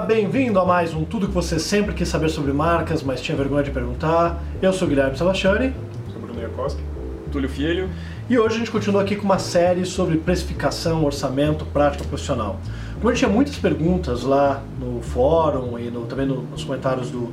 [0.00, 3.62] bem-vindo a mais um Tudo que você sempre quis saber sobre marcas, mas tinha vergonha
[3.62, 4.42] de perguntar.
[4.60, 5.74] Eu sou o Guilherme Sebastiani.
[6.10, 6.82] Sou Bruno Iakoski.
[7.30, 7.88] Túlio Filho.
[8.28, 12.58] E hoje a gente continua aqui com uma série sobre precificação, orçamento, prática profissional.
[12.94, 17.10] Como a gente tinha muitas perguntas lá no fórum e no, também no, nos comentários
[17.10, 17.32] do,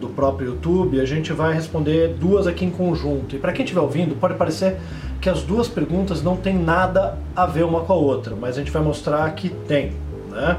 [0.00, 3.36] do próprio YouTube, a gente vai responder duas aqui em conjunto.
[3.36, 4.78] E para quem estiver ouvindo, pode parecer
[5.20, 8.60] que as duas perguntas não têm nada a ver uma com a outra, mas a
[8.60, 9.92] gente vai mostrar que tem.
[10.30, 10.58] Né?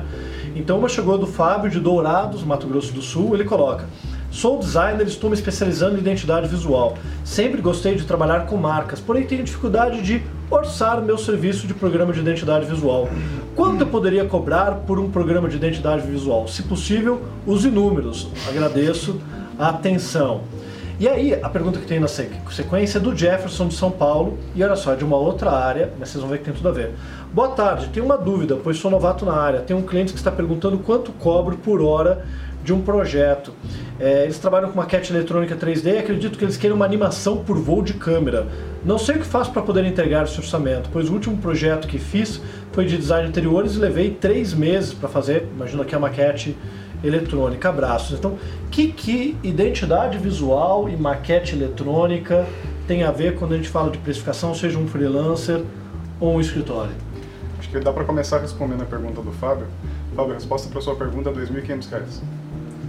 [0.56, 3.86] Então uma chegou do Fábio de Dourados, Mato Grosso do Sul, ele coloca
[4.30, 6.98] Sou designer e estou me especializando em identidade visual.
[7.24, 10.22] Sempre gostei de trabalhar com marcas, porém tenho dificuldade de
[10.52, 13.10] orçar meu serviço de programa de identidade visual.
[13.55, 16.48] Quanto eu poderia cobrar por um programa de identidade visual?
[16.48, 18.27] Se possível, use números.
[18.48, 19.20] Agradeço
[19.58, 20.41] a atenção.
[21.00, 24.64] E aí, a pergunta que tem na sequência é do Jefferson de São Paulo, e
[24.64, 26.72] olha só, é de uma outra área, mas vocês vão ver que tem tudo a
[26.72, 26.96] ver.
[27.32, 29.60] Boa tarde, tenho uma dúvida, pois sou novato na área.
[29.60, 32.26] Tem um cliente que está perguntando quanto cobro por hora
[32.63, 33.54] de um projeto.
[33.99, 37.58] É, eles trabalham com maquete eletrônica 3D e acredito que eles queiram uma animação por
[37.58, 38.48] voo de câmera.
[38.84, 41.99] Não sei o que faço para poder entregar esse orçamento, pois o último projeto que
[41.99, 45.99] fiz foi de design de interiores e levei três meses para fazer, imagino aqui a
[45.99, 46.58] maquete
[47.03, 48.17] eletrônica, abraços.
[48.17, 48.37] Então,
[48.71, 52.45] que, que identidade visual e maquete eletrônica
[52.87, 55.63] tem a ver quando a gente fala de precificação, seja um freelancer
[56.20, 56.91] ou um escritório?
[57.59, 59.68] Acho que dá para começar respondendo a pergunta do Fábio.
[60.15, 62.21] Fábio, a resposta para sua pergunta é R$ 2.500.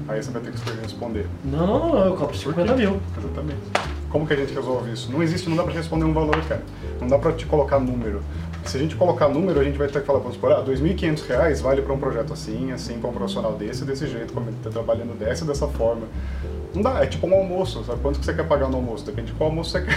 [0.09, 1.27] Aí você vai ter que responder.
[1.45, 3.01] Não, não, não, eu cobro 50 mil.
[3.19, 3.61] Exatamente.
[4.09, 5.13] Como que a gente resolve isso?
[5.13, 6.63] Não existe, não dá para responder um valor, cara.
[6.99, 8.23] Não dá para te colocar número.
[8.69, 10.71] Se a gente colocar número, a gente vai ter que falar, vamos supor, ah, R$
[10.71, 14.57] 2.500 vale para um projeto assim, assim, para um profissional desse, desse jeito, como ele
[14.59, 16.03] está trabalhando dessa dessa forma.
[16.75, 17.99] Não dá, é tipo um almoço, sabe?
[18.01, 19.07] Quanto que você quer pagar no almoço?
[19.07, 19.97] Depende de qual almoço você quer.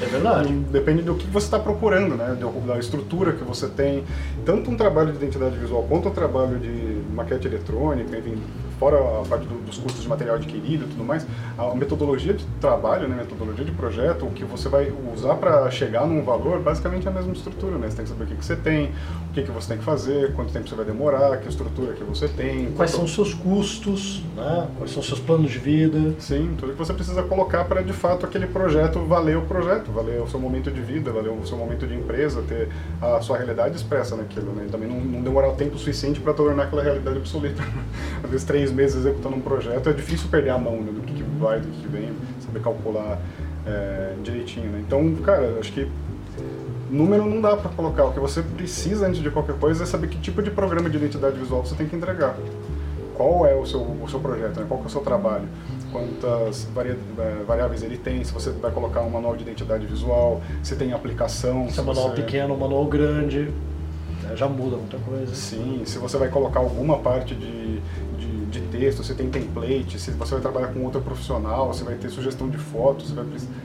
[0.00, 0.52] É verdade.
[0.52, 2.38] Depende do que você está procurando, né?
[2.64, 4.04] Da estrutura que você tem.
[4.44, 8.40] Tanto um trabalho de identidade visual quanto um trabalho de maquete eletrônica, enfim,
[8.82, 11.24] fora a parte do, dos custos de material adquirido e tudo mais,
[11.56, 16.04] a metodologia de trabalho, né, metodologia de projeto, o que você vai usar para chegar
[16.04, 17.88] num valor, basicamente é a mesma estrutura, né?
[17.88, 18.86] Você tem que saber o que, que você tem,
[19.30, 22.02] o que, que você tem que fazer, quanto tempo você vai demorar, que estrutura que
[22.02, 22.72] você tem.
[22.72, 24.66] Quais são os seus custos, né?
[24.76, 26.14] quais são os seus planos de vida.
[26.18, 30.20] Sim, tudo que você precisa colocar para de fato aquele projeto valer o projeto, valer
[30.20, 32.68] o seu momento de vida, valer o seu momento de empresa, ter
[33.00, 34.66] a sua realidade expressa naquilo, né?
[34.72, 37.62] Também não, não demorar o tempo suficiente para tornar aquela realidade obsoleta.
[38.24, 41.14] Às vezes três meses executando um projeto, é difícil perder a mão né, do que,
[41.14, 42.10] que vai, do que, vem,
[42.44, 43.18] saber calcular
[43.66, 44.70] é, direitinho.
[44.70, 44.82] Né?
[44.86, 45.88] Então, cara, acho que
[46.92, 48.04] número não dá para colocar.
[48.04, 50.96] O que você precisa antes de qualquer coisa é saber que tipo de programa de
[50.96, 52.36] identidade visual você tem que entregar.
[53.14, 54.66] Qual é o seu, o seu projeto, né?
[54.68, 55.46] qual é o seu trabalho,
[55.90, 56.66] quantas
[57.18, 60.92] é, variáveis ele tem, se você vai colocar um manual de identidade visual, se tem
[60.92, 61.68] aplicação.
[61.68, 62.22] Se, se é manual você...
[62.22, 63.50] pequeno, manual grande,
[64.22, 64.34] né?
[64.34, 65.34] já muda muita coisa.
[65.34, 67.80] Sim, se você vai colocar alguma parte de
[68.72, 72.48] texto, você tem template, se você vai trabalhar com outro profissional, você vai ter sugestão
[72.48, 73.24] de fotos, vai...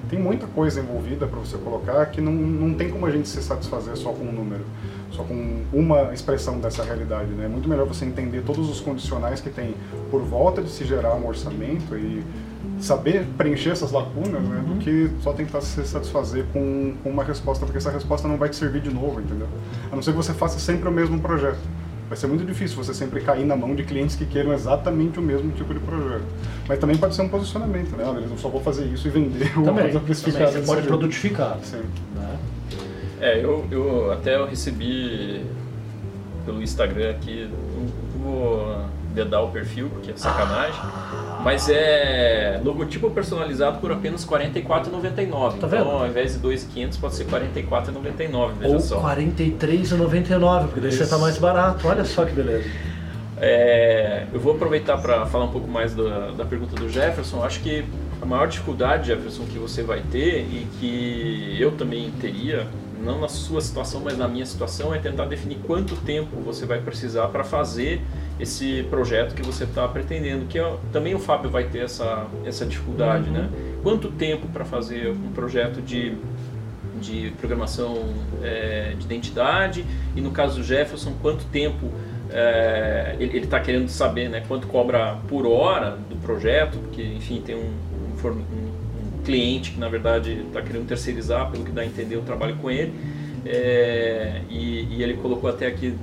[0.09, 3.41] tem muita coisa envolvida para você colocar que não, não tem como a gente se
[3.41, 4.65] satisfazer só com um número,
[5.11, 7.31] só com uma expressão dessa realidade.
[7.31, 7.45] Né?
[7.45, 9.73] É muito melhor você entender todos os condicionais que tem
[10.11, 12.23] por volta de se gerar um orçamento e
[12.79, 14.77] saber preencher essas lacunas, né, do uhum.
[14.77, 18.55] que só tentar se satisfazer com, com uma resposta, porque essa resposta não vai te
[18.55, 19.47] servir de novo, entendeu?
[19.91, 21.57] A não ser que você faça sempre o mesmo projeto
[22.07, 25.21] vai ser muito difícil você sempre cair na mão de clientes que queiram exatamente o
[25.21, 26.25] mesmo tipo de projeto.
[26.67, 28.05] Mas também pode ser um posicionamento, né?
[28.07, 30.51] Ah, beleza, eu só vou fazer isso e vender também, uma coisa precificada.
[30.51, 31.59] Você pode produtificar.
[31.63, 31.83] Sim.
[32.15, 32.39] Né?
[33.19, 35.41] É, eu, eu até eu recebi
[36.45, 37.49] pelo Instagram aqui,
[38.21, 38.85] vou
[39.17, 40.79] dedar o perfil, porque é sacanagem.
[41.43, 45.59] Mas é logotipo personalizado por apenas R$ 44,99.
[45.59, 48.99] Tá então, ao invés de 2,500 pode ser R$ 44,99, veja Ou só.
[48.99, 51.87] R$ 43,99, porque daí você está mais barato.
[51.87, 52.69] Olha só que beleza.
[53.39, 57.43] É, eu vou aproveitar para falar um pouco mais da, da pergunta do Jefferson.
[57.43, 57.85] Acho que
[58.21, 62.67] a maior dificuldade, Jefferson, que você vai ter e que eu também teria,
[62.99, 66.79] não na sua situação, mas na minha situação, é tentar definir quanto tempo você vai
[66.79, 68.01] precisar para fazer
[68.39, 72.65] esse projeto que você está pretendendo, que é, também o Fábio vai ter essa, essa
[72.65, 73.49] dificuldade, né?
[73.51, 73.81] uhum.
[73.81, 76.15] Quanto tempo para fazer um projeto de,
[76.99, 78.13] de programação
[78.43, 79.85] é, de identidade
[80.15, 81.91] e no caso do Jefferson, quanto tempo
[82.29, 84.43] é, ele está querendo saber, né?
[84.47, 88.66] Quanto cobra por hora do projeto, porque enfim tem um, um, um
[89.27, 92.71] cliente que na verdade está querendo terceirizar, pelo que dá a entender, o trabalho com
[92.71, 92.93] ele.
[93.45, 95.93] É, e, e ele colocou até aqui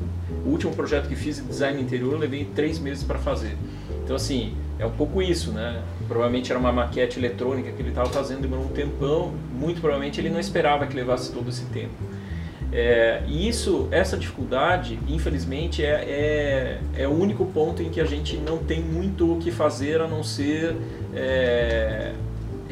[0.44, 3.56] o último projeto que fiz de design interior eu levei três meses para fazer.
[4.04, 5.82] Então assim, é um pouco isso, né?
[6.06, 9.32] Provavelmente era uma maquete eletrônica que ele estava fazendo, demorou um tempão.
[9.58, 11.94] Muito provavelmente ele não esperava que levasse todo esse tempo.
[12.72, 18.04] É, e isso, essa dificuldade, infelizmente, é, é, é, o único ponto em que a
[18.04, 20.74] gente não tem muito o que fazer a não ser
[21.14, 22.12] é,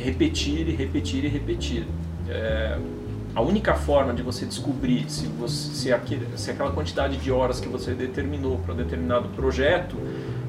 [0.03, 1.87] repetir e repetir e repetir.
[2.29, 2.79] É,
[3.35, 7.61] a única forma de você descobrir se, você, se, aquele, se aquela quantidade de horas
[7.61, 9.97] que você determinou para um determinado projeto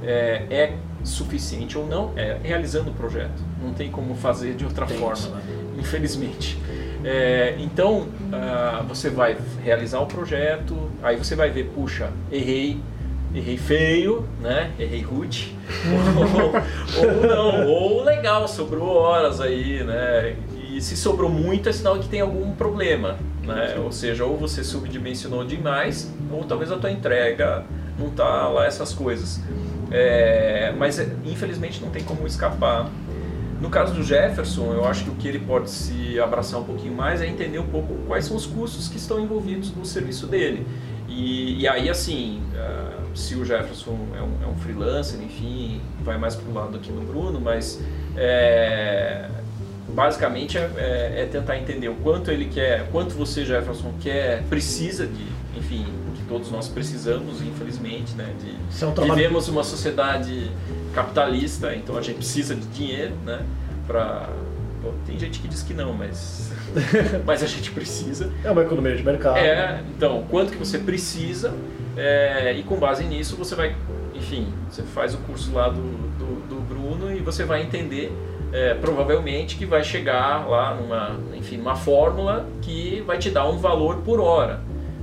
[0.04, 0.74] é, é,
[1.04, 3.42] suficiente ou não é realizando o projeto.
[3.62, 5.42] Não tem como fazer de outra tem forma, isso, né?
[5.80, 6.58] infelizmente.
[7.06, 12.80] É, então, uh, você vai realizar o projeto, aí você vai ver, puxa, errei,
[13.34, 14.72] errei feio, né?
[14.78, 15.56] Errei rude.
[16.98, 20.36] ou, ou, não, ou legal, sobrou horas aí, né?
[20.70, 23.76] E se sobrou muito é sinal que tem algum problema, né?
[23.84, 27.64] Ou seja, ou você subdimensionou demais, ou talvez a tua entrega
[27.98, 29.42] não tá lá essas coisas.
[29.92, 32.90] É, mas infelizmente não tem como escapar
[33.64, 36.94] no caso do Jefferson, eu acho que o que ele pode se abraçar um pouquinho
[36.94, 40.68] mais é entender um pouco quais são os custos que estão envolvidos no serviço dele.
[41.16, 46.18] E, e aí, assim, uh, se o Jefferson é um, é um, freelancer, enfim, vai
[46.18, 47.80] mais para o lado aqui no Bruno, mas
[48.18, 49.30] é,
[49.90, 55.06] basicamente é, é, é, tentar entender o quanto ele quer, quanto você, Jefferson, quer, precisa
[55.06, 58.34] de, enfim, que todos nós precisamos, infelizmente, né?
[58.40, 60.52] De, é vivemos uma sociedade
[60.96, 63.46] capitalista, então a gente precisa de dinheiro, né?
[63.86, 64.30] Pra...
[65.06, 66.52] Tem gente que diz que não, mas
[67.26, 68.32] mas a gente precisa.
[68.44, 69.38] É uma economia de mercado.
[69.38, 71.54] É, então, quanto que você precisa
[71.96, 73.76] é, e com base nisso você vai,
[74.16, 78.12] enfim, você faz o curso lá do, do, do Bruno e você vai entender
[78.52, 83.58] é, provavelmente que vai chegar lá numa, enfim, numa fórmula que vai te dar um
[83.58, 84.62] valor por hora,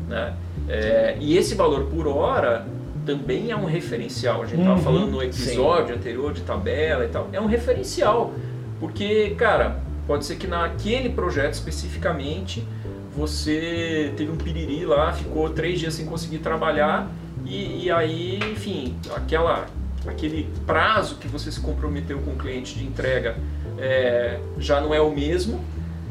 [0.08, 0.34] né?
[0.68, 2.64] É, e esse valor por hora
[3.04, 4.42] também é um referencial.
[4.42, 6.00] A gente estava uhum, falando no episódio sim.
[6.00, 7.28] anterior de tabela e tal.
[7.32, 8.32] É um referencial.
[8.78, 12.66] Porque, cara, pode ser que naquele projeto especificamente
[13.14, 17.10] você teve um piriri lá, ficou três dias sem conseguir trabalhar
[17.44, 19.66] e, e aí, enfim, aquela,
[20.06, 23.36] aquele prazo que você se comprometeu com o cliente de entrega
[23.78, 25.64] é, já não é o mesmo.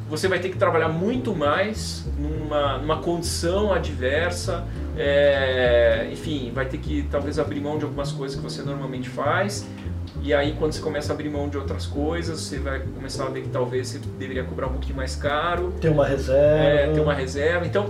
[0.09, 4.65] Você vai ter que trabalhar muito mais numa, numa condição adversa,
[4.97, 9.67] é, enfim, vai ter que talvez abrir mão de algumas coisas que você normalmente faz.
[10.21, 13.29] E aí, quando você começa a abrir mão de outras coisas, você vai começar a
[13.29, 15.73] ver que talvez você deveria cobrar um pouquinho mais caro.
[15.79, 16.63] Ter uma reserva.
[16.63, 17.65] É, ter uma reserva.
[17.65, 17.89] Então,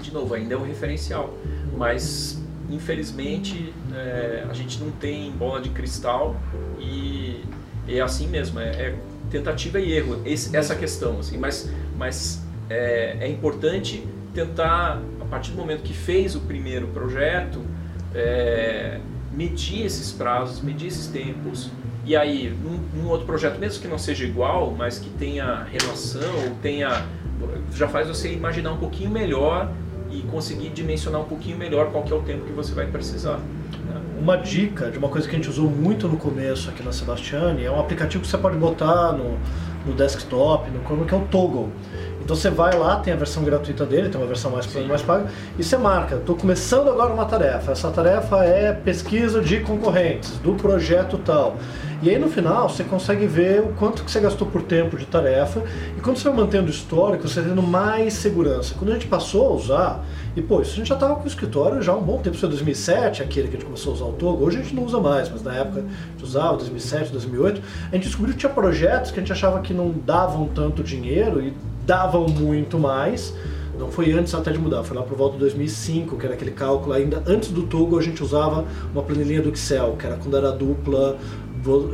[0.00, 1.34] de novo, ainda é um referencial.
[1.76, 2.40] Mas,
[2.70, 6.36] infelizmente, é, a gente não tem bola de cristal
[6.78, 7.42] e
[7.88, 8.60] é assim mesmo.
[8.60, 8.94] É, é
[9.30, 11.18] tentativa e erro, esse, essa questão.
[11.20, 17.62] Assim, mas mas é, é importante tentar partir do momento que fez o primeiro projeto,
[18.14, 18.98] é,
[19.38, 21.70] medir esses prazos, medir esses tempos,
[22.04, 26.56] e aí, num, num, outro projeto, mesmo que não seja igual, mas que tenha relação,
[26.60, 27.06] tenha,
[27.72, 29.70] já faz você imaginar um pouquinho melhor
[30.10, 33.36] e conseguir dimensionar um pouquinho melhor qual que é o tempo que você vai precisar.
[33.36, 34.00] Né?
[34.18, 37.62] Uma dica de uma coisa que a gente usou muito no começo aqui na Sebastiane
[37.62, 39.38] é um aplicativo que você pode botar no,
[39.86, 41.68] no desktop, no como que é o Toggle.
[42.28, 45.28] Então você vai lá, tem a versão gratuita dele, tem uma versão mais mais paga,
[45.58, 47.72] e você marca, estou começando agora uma tarefa.
[47.72, 51.56] Essa tarefa é pesquisa de concorrentes do projeto tal.
[52.02, 55.06] E aí no final você consegue ver o quanto que você gastou por tempo de
[55.06, 55.64] tarefa
[55.96, 58.74] e quando você vai mantendo o histórico, você vai tendo mais segurança.
[58.78, 60.04] Quando a gente passou a usar,
[60.36, 62.36] e pô, isso a gente já estava com o escritório já há um bom tempo,
[62.36, 64.74] isso foi 2007, aquele que a gente começou a usar o Togo, hoje a gente
[64.74, 68.40] não usa mais, mas na época a gente usava, 2007, 2008, a gente descobriu que
[68.40, 71.54] tinha projetos que a gente achava que não davam tanto dinheiro e
[71.88, 73.34] davam muito mais.
[73.78, 76.50] Não foi antes até de mudar, foi lá por volta de 2005, que era aquele
[76.50, 77.22] cálculo ainda.
[77.26, 81.16] Antes do Togo a gente usava uma planilhinha do Excel, que era quando era dupla,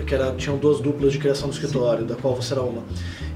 [0.04, 2.06] que era, tinham duas duplas de criação do escritório, Sim.
[2.06, 2.82] da qual você era uma.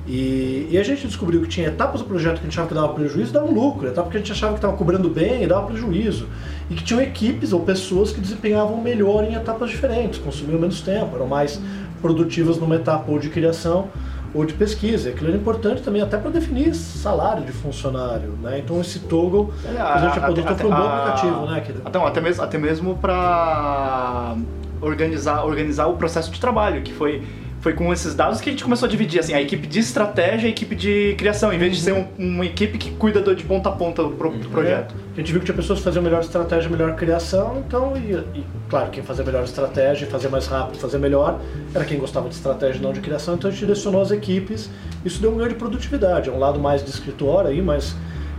[0.06, 2.74] E, e, a gente descobriu que tinha etapas do projeto que a gente achava que
[2.74, 5.46] dava prejuízo e dava lucro, etapas que a gente achava que estava cobrando bem e
[5.46, 6.26] dava prejuízo.
[6.70, 11.14] E que tinham equipes ou pessoas que desempenhavam melhor em etapas diferentes, consumiam menos tempo,
[11.14, 11.60] eram mais
[12.00, 13.90] produtivas numa etapa ou de criação
[14.34, 15.10] ou de pesquisa.
[15.10, 18.58] Aquilo era importante também até para definir salário de funcionário, né?
[18.58, 21.64] Então esse toggle é, a, a gente adotou foi um bom aplicativo, né?
[21.86, 24.36] Então, até mesmo, até mesmo para
[24.80, 27.22] organizar, organizar o processo de trabalho, que foi
[27.60, 30.46] foi com esses dados que a gente começou a dividir assim, a equipe de estratégia
[30.46, 33.42] e a equipe de criação, em vez de ser um, uma equipe que cuida de
[33.44, 34.50] ponta a ponta do, pro, do uhum.
[34.50, 34.94] projeto.
[34.94, 35.12] É.
[35.14, 38.44] A gente viu que tinha pessoas que faziam melhor estratégia, melhor criação, então, e, e
[38.68, 41.40] claro, quem fazia melhor estratégia, fazer mais rápido, fazer melhor,
[41.74, 44.70] era quem gostava de estratégia não de criação, então a gente direcionou as equipes,
[45.04, 47.96] isso deu um ganho de produtividade, é um lado mais de escritório aí, mas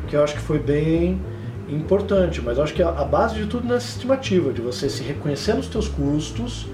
[0.07, 1.19] que eu acho que foi bem
[1.69, 4.89] importante, mas eu acho que a, a base de tudo é a estimativa, de você
[4.89, 6.65] se reconhecer nos teus custos,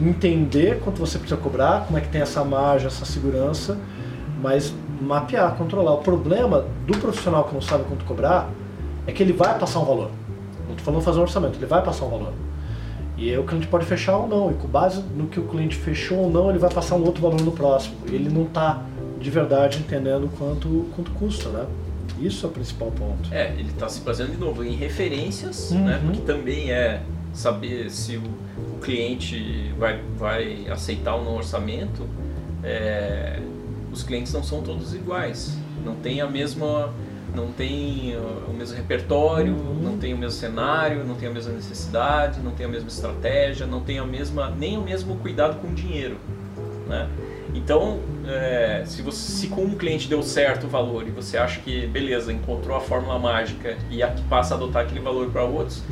[0.00, 3.78] entender quanto você precisa cobrar, como é que tem essa margem, essa segurança,
[4.40, 5.92] mas mapear, controlar.
[5.94, 8.48] O problema do profissional que não sabe quanto cobrar
[9.06, 10.10] é que ele vai passar um valor.
[10.66, 12.32] Não estou falando fazer um orçamento, ele vai passar um valor.
[13.16, 15.76] E aí o cliente pode fechar ou não, e com base no que o cliente
[15.76, 17.96] fechou ou não, ele vai passar um outro valor no próximo.
[18.08, 18.82] E ele não está
[19.20, 21.66] de verdade entendendo quanto, quanto custa, né?
[22.20, 23.32] Isso é o principal ponto.
[23.32, 25.84] É, ele está se baseando de novo em referências, Uhum.
[25.84, 26.00] né?
[26.04, 32.06] Porque também é saber se o, o cliente vai, vai aceitar ou não orçamento.
[32.62, 33.40] É,
[33.92, 35.56] os clientes não são todos iguais.
[35.84, 36.92] Não tem a mesma,
[37.34, 41.52] não tem uh, o mesmo repertório, não tem o mesmo cenário, não tem a mesma
[41.52, 45.68] necessidade, não tem a mesma estratégia, não tem a mesma nem o mesmo cuidado com
[45.68, 46.18] o dinheiro,
[46.88, 47.08] né?
[47.54, 51.60] Então, é, se, você, se com um cliente deu certo o valor e você acha
[51.60, 55.82] que, beleza, encontrou a fórmula mágica e aqui passa a adotar aquele valor para outros,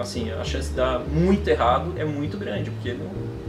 [0.00, 2.96] assim, a chance de dar muito errado é muito grande, porque,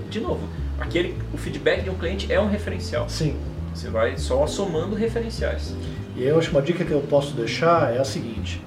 [0.10, 0.41] de novo,
[0.80, 3.08] aquele, o feedback de um cliente é um referencial.
[3.10, 3.36] Sim.
[3.74, 5.74] Você vai só somando referenciais.
[6.15, 8.62] E eu acho que uma dica que eu posso deixar é a seguinte: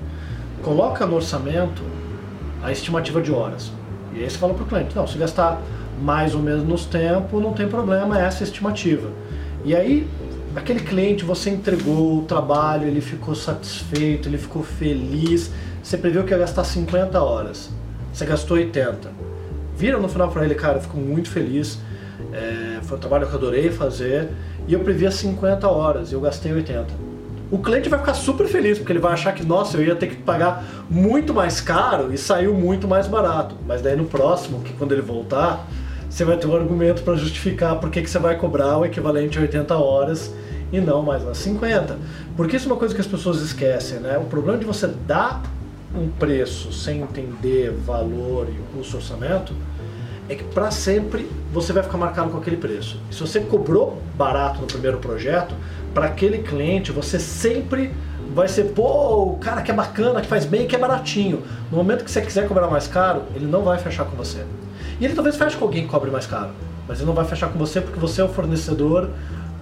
[0.62, 1.82] coloca no orçamento
[2.62, 3.70] a estimativa de horas.
[4.14, 5.60] E aí você fala para o cliente: não, se gastar
[6.00, 9.10] mais ou menos tempo, não tem problema, essa é a estimativa.
[9.64, 10.08] E aí,
[10.56, 15.50] aquele cliente, você entregou o trabalho, ele ficou satisfeito, ele ficou feliz,
[15.84, 17.70] você previu que ia gastar 50 horas,
[18.12, 19.10] você gastou 80.
[19.76, 21.78] Vira no final para ele, cara, fico muito feliz,
[22.32, 24.30] é, foi um trabalho que eu adorei fazer,
[24.66, 27.14] e eu previa 50 horas, eu gastei 80
[27.50, 30.08] o cliente vai ficar super feliz, porque ele vai achar que, nossa, eu ia ter
[30.08, 33.54] que pagar muito mais caro e saiu muito mais barato.
[33.64, 35.64] Mas daí no próximo, que quando ele voltar,
[36.10, 39.42] você vai ter um argumento para justificar por que, você vai cobrar o equivalente a
[39.42, 40.34] 80 horas
[40.72, 41.96] e não mais umas 50.
[42.36, 44.18] Porque isso é uma coisa que as pessoas esquecem, né?
[44.18, 45.40] O problema de você dar
[45.94, 49.54] um preço sem entender valor e custo orçamento
[50.28, 52.98] é que para sempre você vai ficar marcado com aquele preço.
[53.10, 55.54] E se você cobrou barato no primeiro projeto,
[55.92, 57.92] para aquele cliente você sempre
[58.34, 61.42] vai ser, pô, o cara que é bacana, que faz bem, que é baratinho.
[61.70, 64.44] No momento que você quiser cobrar mais caro, ele não vai fechar com você.
[64.98, 66.50] E ele talvez feche com alguém que cobre mais caro,
[66.88, 69.10] mas ele não vai fechar com você porque você é o fornecedor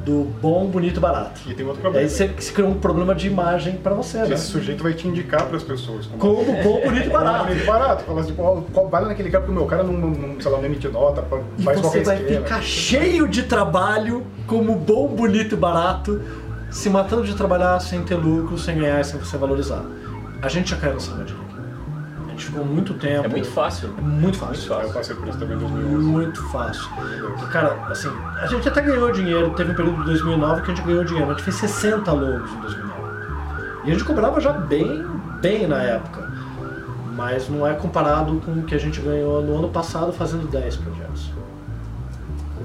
[0.04, 1.40] do bom, bonito e barato.
[1.46, 2.04] E tem outro E problema.
[2.06, 4.34] aí você, você cria um problema de imagem para você, né?
[4.34, 6.06] Esse sujeito vai te indicar para as pessoas.
[6.06, 7.44] Como Como bom, bonito e barato.
[7.46, 7.66] Barato.
[7.66, 8.04] barato.
[8.04, 10.58] Fala assim, qual- vai lá naquele cara, porque o meu cara não, não, sei lá,
[10.58, 11.24] não emite nota,
[11.58, 12.44] E faz você qualquer vai esquema.
[12.46, 16.20] ficar cheio de trabalho, como bom, bonito e barato,
[16.70, 19.84] se matando de trabalhar sem ter lucro, sem ganhar, sem você valorizar.
[20.40, 21.38] A gente já caiu nessa armadilha
[22.44, 23.26] ficou muito tempo.
[23.26, 23.88] É muito fácil.
[24.00, 24.72] Muito fácil.
[24.72, 26.04] Muito Eu passei por isso também em 2011.
[26.04, 26.88] Muito fácil.
[27.42, 29.50] E, cara, assim, a gente até ganhou dinheiro.
[29.50, 31.30] Teve um período de 2009 que a gente ganhou dinheiro.
[31.30, 33.02] A gente fez 60 logos em 2009.
[33.84, 35.04] E a gente cobrava já bem,
[35.40, 36.30] bem na época.
[37.14, 40.76] Mas não é comparado com o que a gente ganhou no ano passado fazendo 10
[40.76, 41.30] projetos.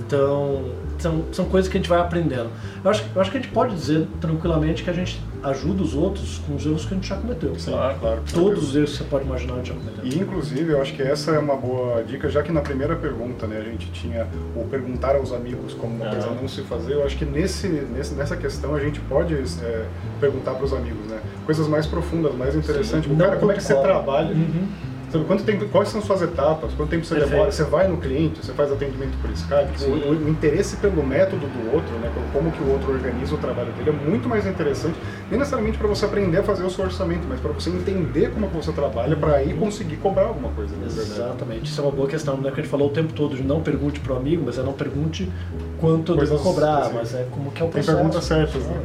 [0.06, 2.50] Então, são, são coisas que a gente vai aprendendo.
[2.84, 5.94] Eu acho, eu acho que a gente pode dizer tranquilamente que a gente ajuda os
[5.94, 7.54] outros com os erros que a gente já cometeu.
[7.64, 8.00] Claro.
[8.00, 8.22] Claro.
[8.34, 10.06] Todos os erros que você pode imaginar a gente já cometeu.
[10.06, 13.48] E inclusive eu acho que essa é uma boa dica, já que na primeira pergunta
[13.48, 17.06] né, a gente tinha o perguntar aos amigos como uma coisa não se fazer, eu
[17.06, 19.86] acho que nesse, nesse, nessa questão a gente pode é,
[20.20, 21.20] perguntar para os amigos, né?
[21.46, 23.04] Coisas mais profundas, mais interessantes.
[23.04, 24.34] Tipo, Não cara, como é que você trabalha?
[24.34, 24.68] Uhum.
[25.10, 26.74] Sabe, quanto tempo, quais são suas etapas?
[26.74, 27.32] Quanto tempo você Perfeito.
[27.32, 27.52] demora?
[27.52, 29.78] Você vai no cliente, você faz atendimento por Skype?
[29.78, 32.12] Tipo, o, o interesse pelo método do outro, né?
[32.14, 34.98] pelo como que o outro organiza o trabalho dele é muito mais interessante,
[35.30, 38.50] nem necessariamente para você aprender a fazer o seu orçamento, mas para você entender como
[38.50, 41.00] que você trabalha para aí conseguir cobrar alguma coisa, verdade.
[41.00, 42.52] Exatamente, isso é uma boa questão, né?
[42.52, 44.74] Que a gente falou o tempo todo de não pergunte pro amigo, mas é não
[44.74, 45.32] pergunte
[45.80, 46.96] quanto eu devo cobrar, assim.
[46.96, 47.98] mas é como que é o Tem processo.
[47.98, 48.82] perguntas certas, né?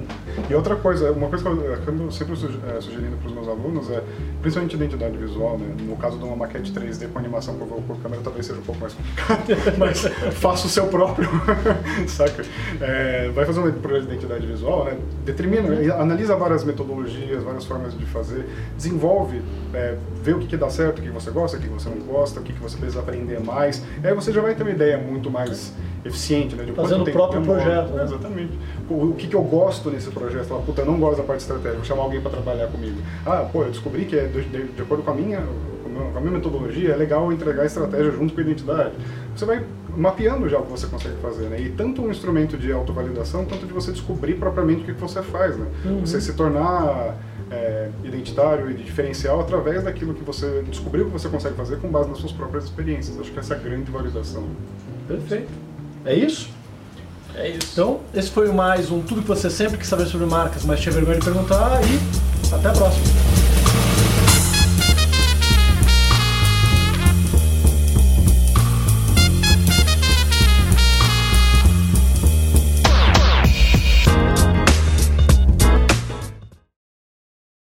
[0.48, 3.90] E outra coisa, uma coisa que eu acabo sempre eh, sugerindo para os meus alunos
[3.90, 4.02] é,
[4.40, 5.74] principalmente identidade visual, né?
[5.80, 8.80] No caso de uma maquete 3D com animação por, por câmera, talvez seja um pouco
[8.80, 9.44] mais complicado,
[9.78, 11.28] mas faça o seu próprio,
[12.08, 12.44] saca?
[12.80, 14.98] É, vai fazer um projeto de identidade visual, né?
[15.24, 18.46] Determina, analisa várias metodologias, várias formas de fazer,
[18.76, 19.40] desenvolve,
[19.74, 21.98] é, vê o que, que dá certo, o que você gosta, o que você não
[21.98, 23.82] gosta, o que, que você precisa aprender mais.
[24.02, 25.72] E aí você já vai ter uma ideia muito mais
[26.04, 26.64] eficiente, né?
[26.64, 28.02] De Fazendo o próprio projeto, né?
[28.04, 28.52] Exatamente.
[28.90, 30.44] O, que, que eu gosto nesse projeto?
[30.46, 32.96] Falar, puta, eu não gosto da parte estratégica, vou chamar alguém para trabalhar comigo.
[33.24, 35.42] Ah, pô, eu descobri que é de, de- de acordo com a minha
[36.12, 38.92] com a minha metodologia, é legal entregar a estratégia junto com a identidade.
[39.36, 39.62] Você vai
[39.94, 41.60] mapeando já o que você consegue fazer, né?
[41.60, 45.22] E tanto um instrumento de autovalidação, quanto de você descobrir propriamente o que que você
[45.22, 45.66] faz, né?
[45.84, 46.00] Uhum.
[46.00, 47.14] Você se tornar
[47.52, 52.08] é, identitário e diferencial através daquilo que você descobriu que você consegue fazer com base
[52.08, 53.18] nas suas próprias experiências.
[53.20, 54.44] Acho que essa é a grande validação.
[55.06, 55.50] Perfeito.
[56.04, 56.48] É isso?
[57.34, 57.68] É isso.
[57.72, 60.92] Então, esse foi mais um Tudo que você sempre quis saber sobre marcas, mas tinha
[60.92, 63.31] vergonha de perguntar e até a próxima.